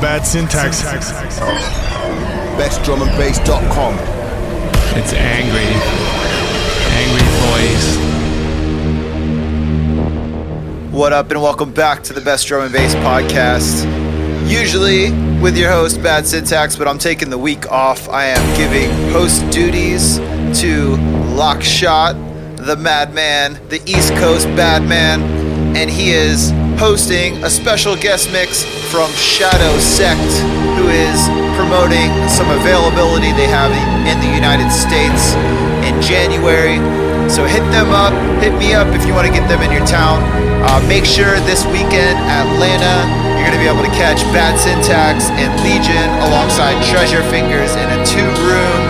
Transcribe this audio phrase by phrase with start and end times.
[0.00, 0.82] Bad syntax.
[2.58, 3.94] BestDrumAndBass.com.
[4.98, 5.64] It's angry.
[6.92, 7.96] Angry voice.
[10.92, 13.84] What up, and welcome back to the Best Drum and Bass podcast.
[14.50, 18.08] Usually with your host, Bad Syntax, but I'm taking the week off.
[18.10, 20.18] I am giving host duties
[20.60, 20.96] to
[21.36, 25.22] Lockshot, the Madman, the East Coast Bad Man,
[25.74, 30.20] and he is hosting a special guest mix from Shadow Sect,
[30.76, 31.16] who is
[31.56, 33.72] promoting some availability they have
[34.04, 35.32] in the United States
[35.88, 36.76] in January.
[37.32, 38.12] So hit them up,
[38.44, 40.20] hit me up if you want to get them in your town.
[40.60, 43.08] Uh, make sure this weekend, Atlanta,
[43.40, 47.88] you're going to be able to catch Bad Syntax and Legion alongside Treasure Fingers in
[47.88, 48.80] a two room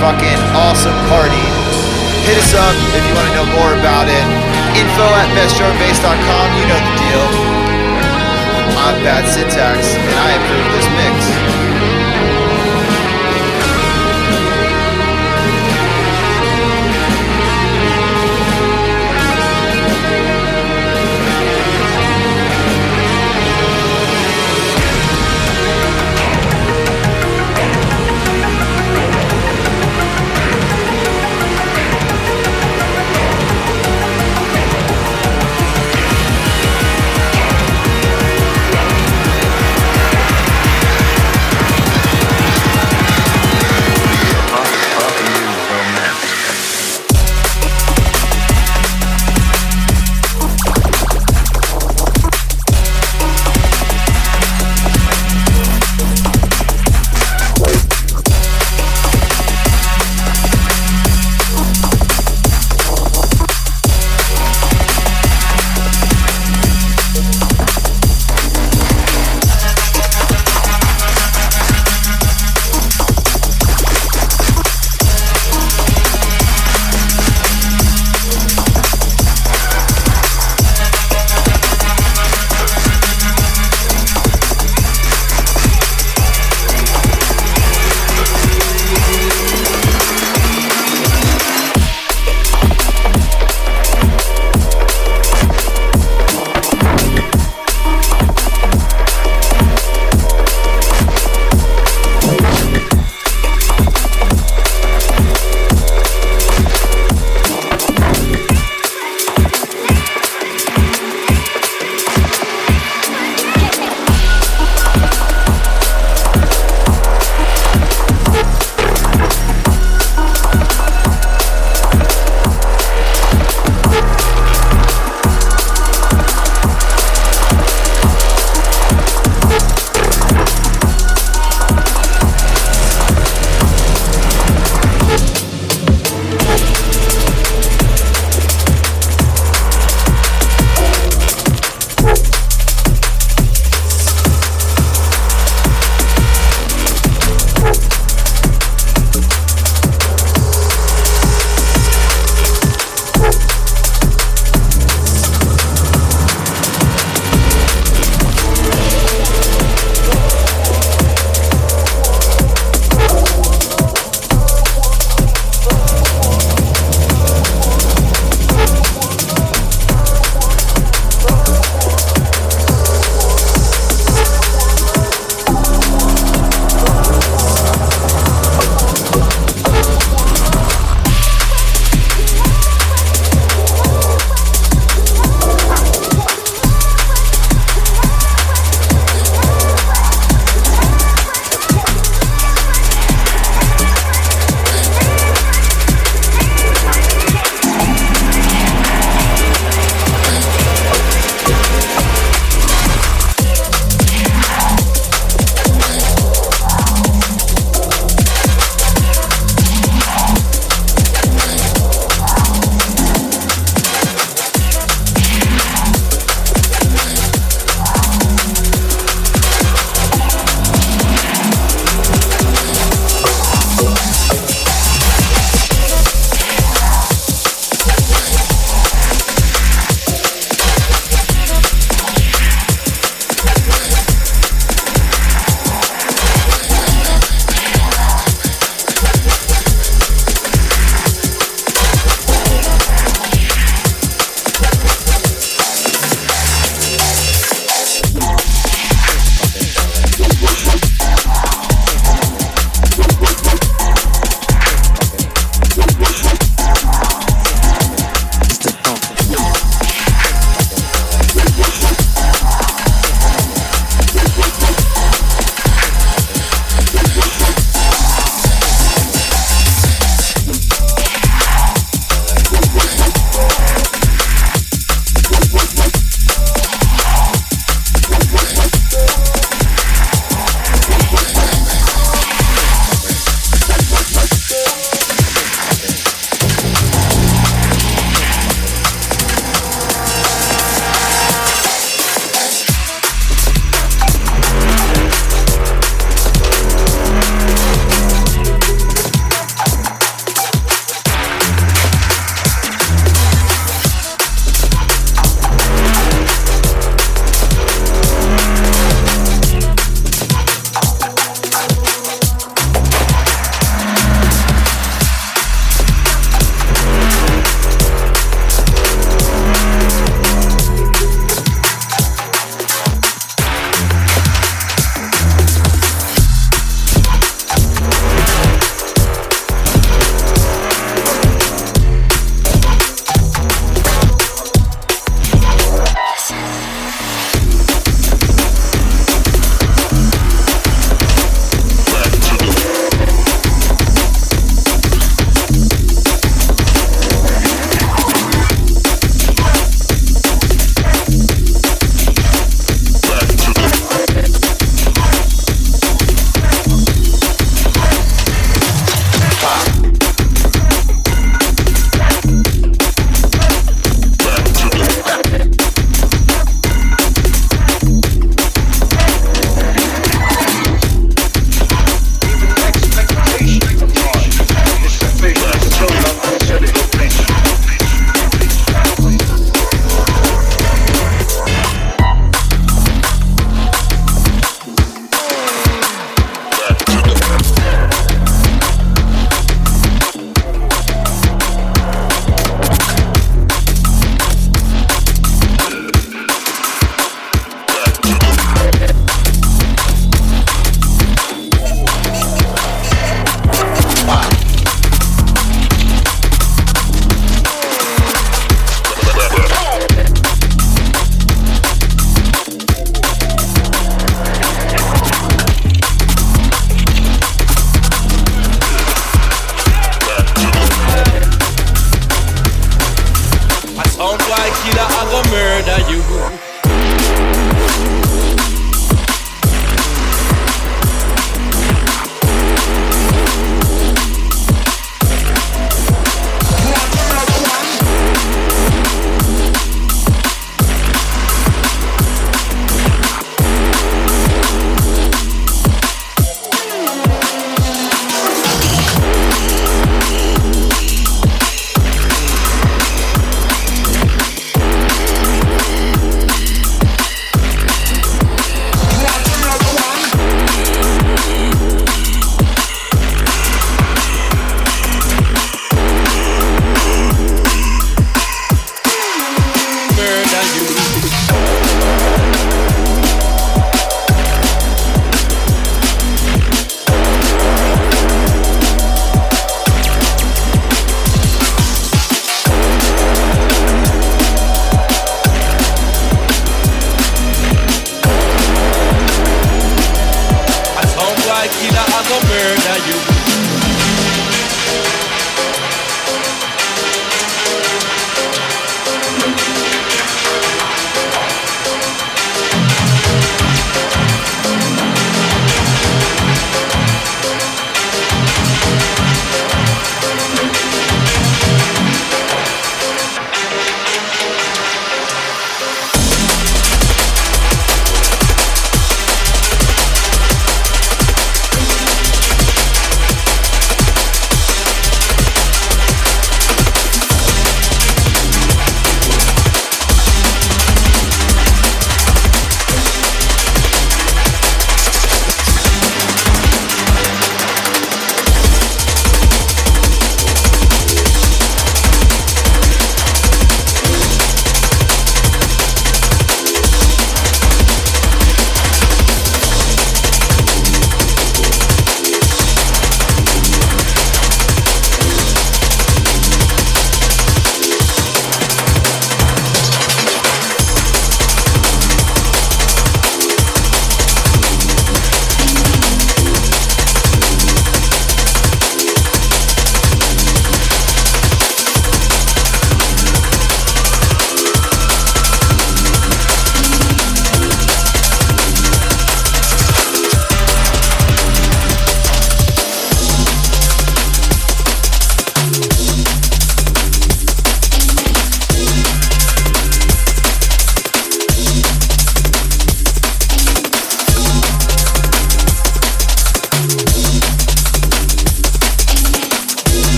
[0.00, 1.46] fucking awesome party.
[2.24, 4.55] Hit us up if you want to know more about it.
[4.76, 7.24] Info at bestdrumandbass.com, you know the deal.
[8.76, 11.65] I'm Bad Syntax, and I approve this mix.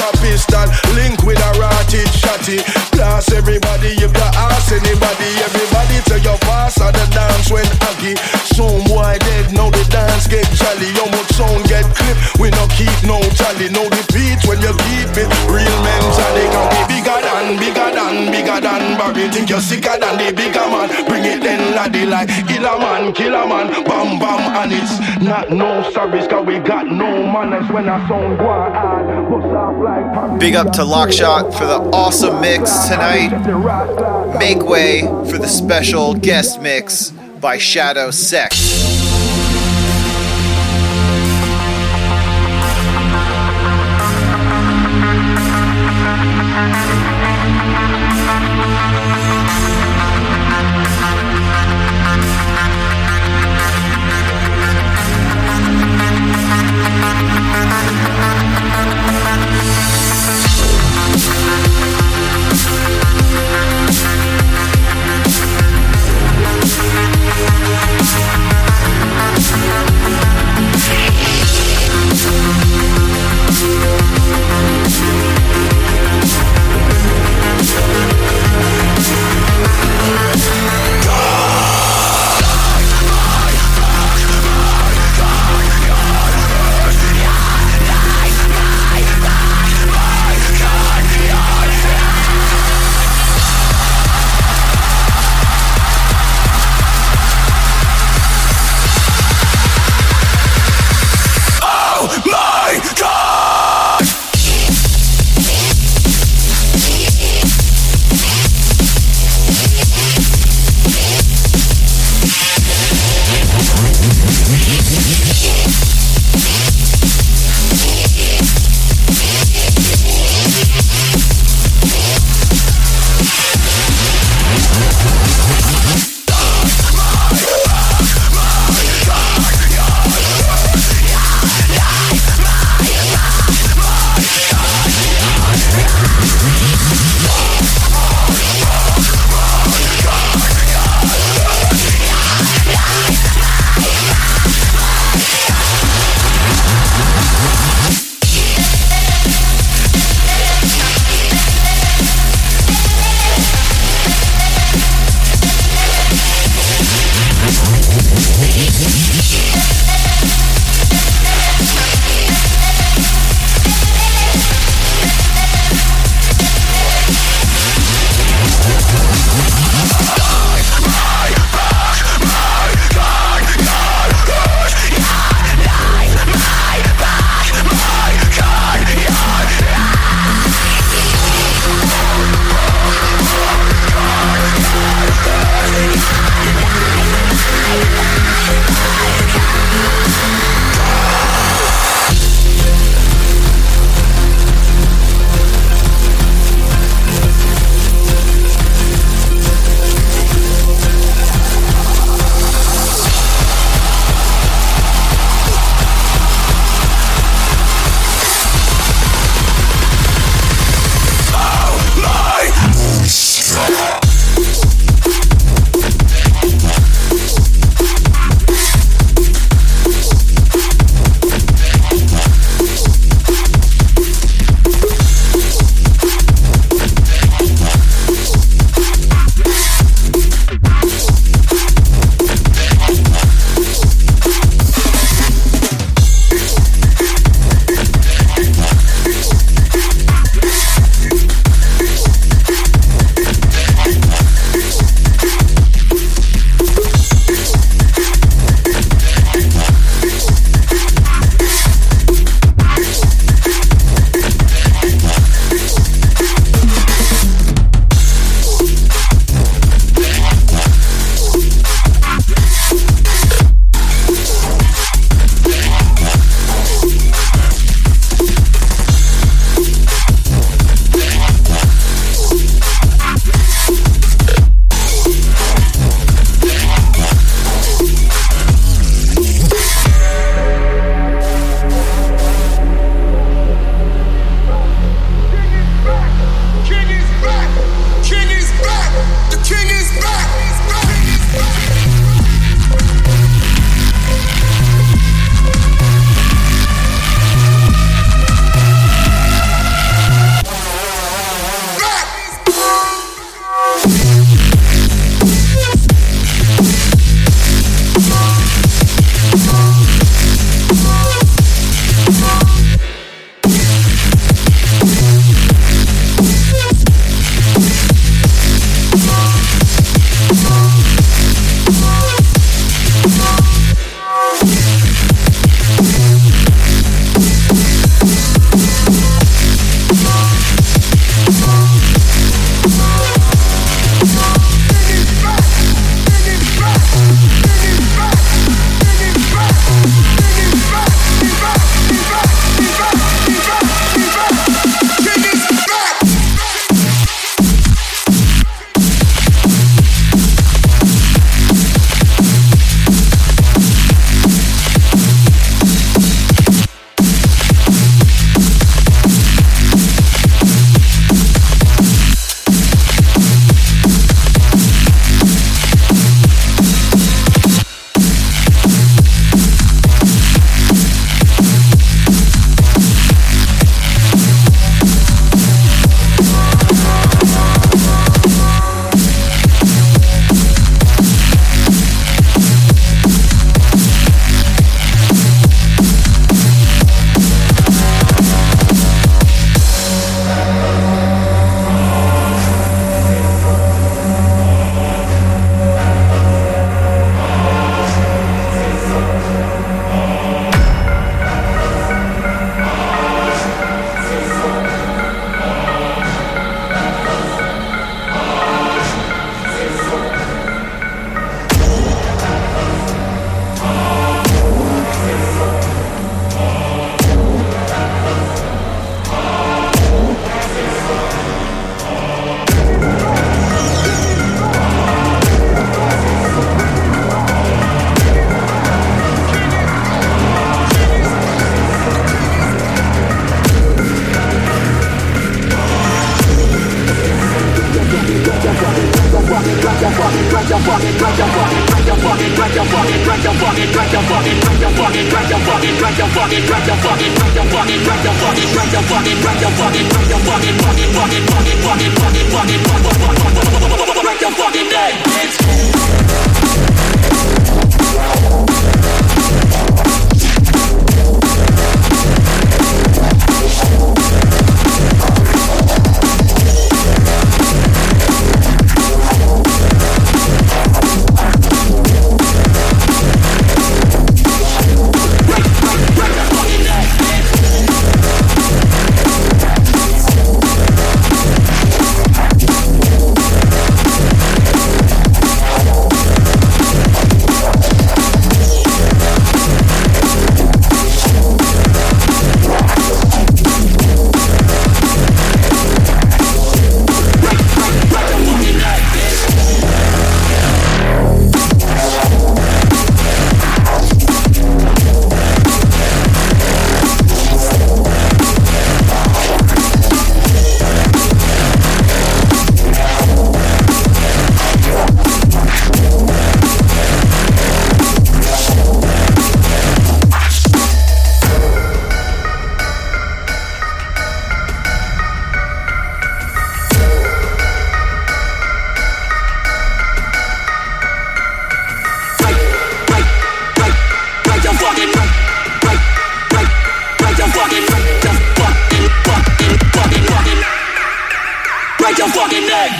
[0.00, 2.58] a pistol, link with a rotted shotty.
[2.92, 5.30] Blast everybody if you ask anybody.
[5.44, 8.16] Everybody tell your boss how the dance went aggy.
[8.56, 10.90] Soon boy dead, know the dance tally.
[10.98, 12.16] How much sound get clip?
[12.40, 13.68] We no keep no tally.
[13.70, 13.90] No
[14.50, 15.28] when you keep it.
[15.46, 19.30] Real mentally can be bigger than, bigger than, bigger than Barry.
[19.30, 20.88] Think you're sicker than the bigger man.
[21.06, 23.68] Bring it then, laddie, like killer man, killer man.
[23.84, 28.38] Bam, bam, and it's not no service, cause we got no manners when I sound.
[30.40, 33.30] Big up to Lockshot for the awesome mix tonight.
[34.38, 37.10] Make way for the special guest mix
[37.40, 38.99] by Shadow Sex.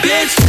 [0.01, 0.40] Bitch.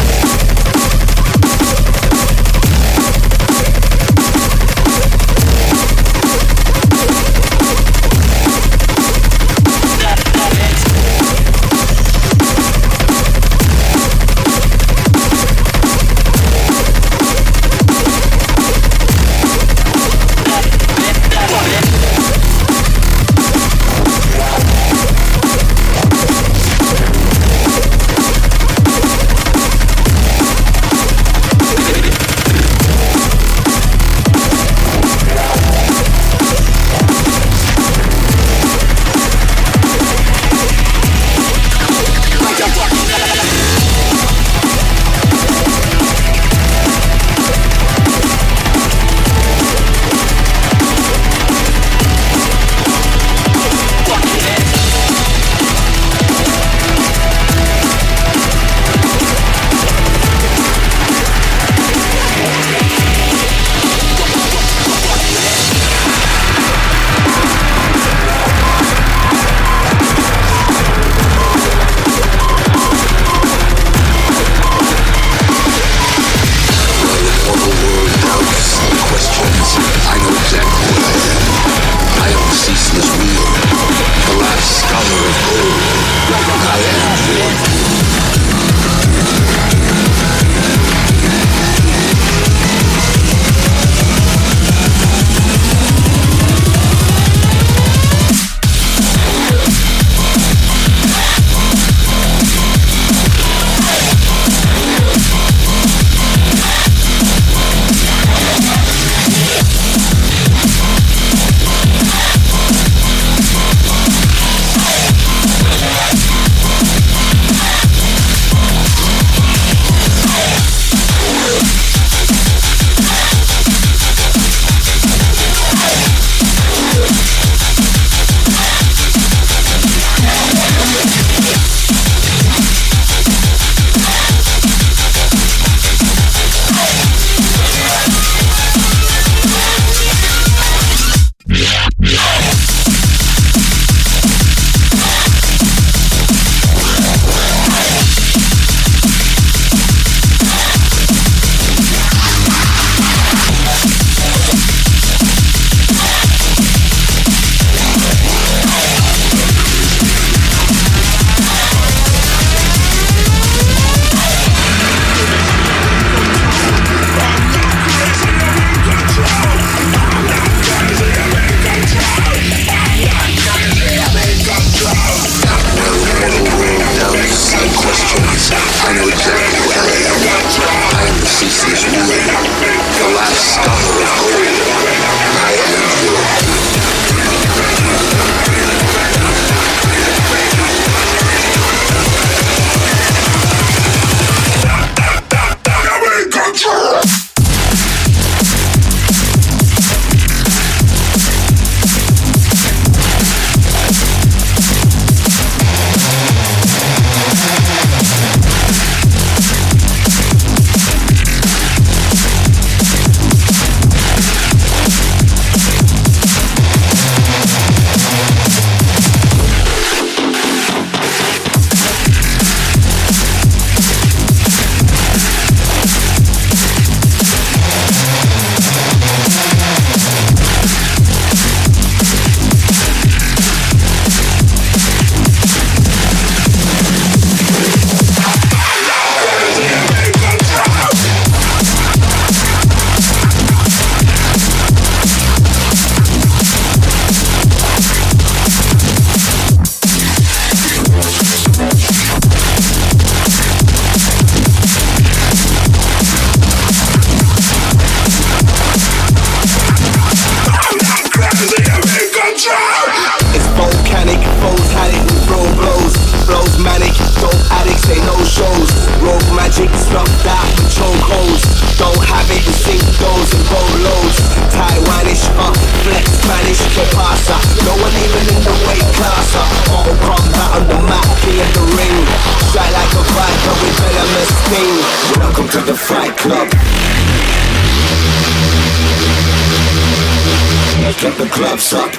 [291.62, 291.92] Up.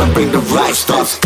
[0.00, 1.25] And bring the right stuff.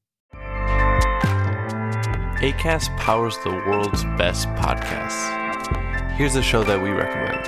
[2.41, 5.29] ACAST powers the world's best podcasts.
[6.13, 7.45] Here's a show that we recommend.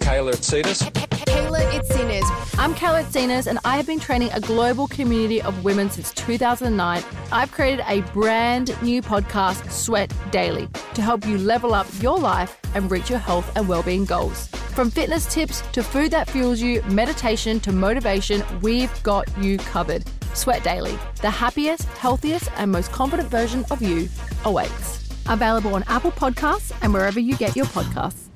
[0.00, 0.82] Kayla Itsines.
[1.24, 2.58] Kayla Itsines.
[2.58, 7.04] I'm Kayla Itsines, and I have been training a global community of women since 2009.
[7.30, 12.58] I've created a brand new podcast, Sweat Daily, to help you level up your life
[12.74, 14.48] and reach your health and well-being goals.
[14.78, 20.04] From fitness tips to food that fuels you, meditation to motivation, we've got you covered.
[20.34, 24.08] Sweat Daily, the happiest, healthiest, and most confident version of you
[24.44, 25.10] awaits.
[25.26, 28.28] Available on Apple Podcasts and wherever you get your podcasts.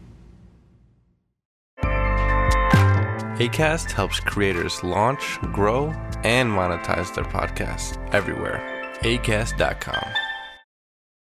[3.39, 5.91] ACAST helps creators launch, grow,
[6.25, 8.91] and monetize their podcasts everywhere.
[9.03, 10.32] ACAST.com.